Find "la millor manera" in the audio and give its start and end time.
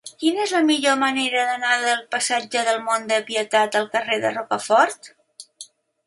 0.55-1.41